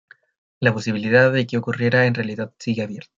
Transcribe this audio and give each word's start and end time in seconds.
La 0.59 0.73
posibilidad 0.73 1.31
de 1.31 1.45
que 1.45 1.59
ocurriera 1.59 2.07
en 2.07 2.15
realidad 2.15 2.55
sigue 2.57 2.81
abierta. 2.81 3.09